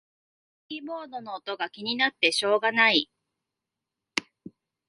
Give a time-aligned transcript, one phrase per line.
[0.67, 3.11] キーボードの音が気になってしょうがない